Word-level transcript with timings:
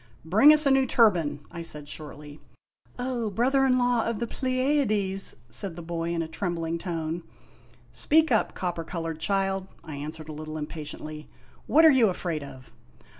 "Bring 0.25 0.51
us 0.51 0.65
a 0.65 0.71
new 0.71 0.87
turban," 0.87 1.41
I 1.51 1.61
said 1.61 1.87
shortly. 1.87 2.39
"O 2.97 3.29
Brother 3.29 3.67
in 3.67 3.77
Law 3.77 4.03
of 4.03 4.17
the 4.17 4.25
Pleiades" 4.25 5.35
said 5.61 5.75
the 5.75 5.83
boy 5.83 6.09
in 6.09 6.23
a 6.23 6.27
trem 6.27 6.55
bling 6.55 6.79
tone. 6.79 7.21
O" 7.23 7.29
Speak 7.91 8.31
up, 8.31 8.55
copper 8.55 8.83
colored 8.83 9.19
child," 9.19 9.67
I 9.83 9.95
answered 9.97 10.27
a 10.29 10.33
little 10.33 10.57
impatiently. 10.57 11.29
"What 11.67 11.85
are 11.85 11.91
you 11.91 12.07
afraid 12.09 12.43
of? 12.43 12.73